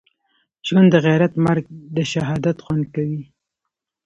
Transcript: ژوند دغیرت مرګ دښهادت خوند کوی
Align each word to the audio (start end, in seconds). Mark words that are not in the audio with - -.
ژوند 0.67 0.89
دغیرت 0.95 1.33
مرګ 1.45 1.63
دښهادت 1.95 2.57
خوند 2.65 2.85
کوی 2.95 3.21